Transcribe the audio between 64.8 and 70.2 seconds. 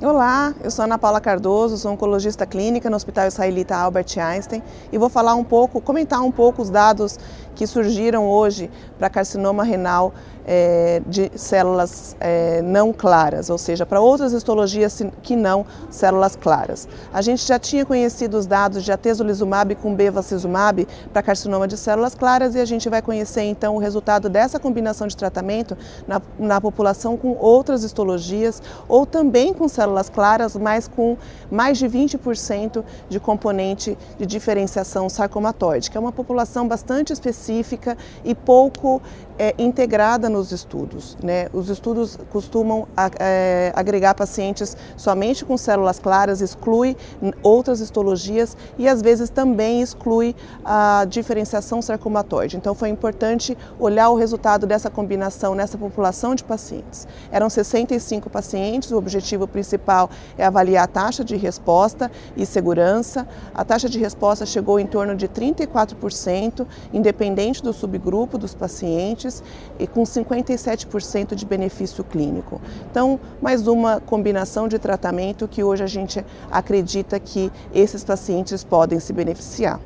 torno de 34%, independente do subgrupo dos pacientes, e com